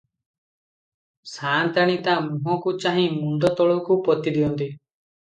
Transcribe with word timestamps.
ସାଆନ୍ତାଣୀ 1.31 1.97
ତା 2.07 2.15
ମୁହଁକୁ 2.29 2.73
ଚାହିଁ 2.85 3.03
ମୁଣ୍ତ 3.17 3.51
ତଳକୁ 3.59 3.99
ପୋତିଦିଅନ୍ତି। 4.09 4.69